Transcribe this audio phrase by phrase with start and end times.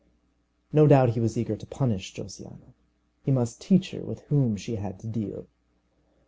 [0.73, 2.73] No doubt he was eager to punish Josiana.
[3.21, 5.45] He must teach her with whom she had to deal!